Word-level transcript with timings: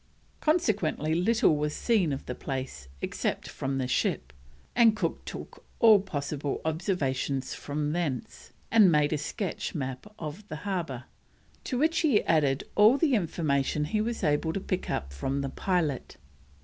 Consequently 0.39 1.13
little 1.13 1.55
was 1.55 1.75
seen 1.75 2.11
of 2.11 2.25
the 2.25 2.33
place, 2.33 2.87
except 3.03 3.47
from 3.47 3.77
the 3.77 3.87
ship, 3.87 4.33
and 4.75 4.95
Cook 4.95 5.23
took 5.25 5.63
all 5.77 5.99
possible 5.99 6.59
observations 6.65 7.53
from 7.53 7.91
thence, 7.91 8.51
and 8.71 8.91
made 8.91 9.13
a 9.13 9.17
sketch 9.19 9.75
map 9.75 10.07
of 10.17 10.47
the 10.47 10.55
harbour, 10.65 11.03
to 11.65 11.77
which 11.77 11.99
he 11.99 12.23
added 12.23 12.63
all 12.73 12.97
the 12.97 13.13
information 13.13 13.85
he 13.85 14.01
was 14.01 14.23
able 14.23 14.51
to 14.53 14.59
pick 14.59 14.89
up 14.89 15.13
from 15.13 15.41
the 15.41 15.49
pilot. 15.49 16.17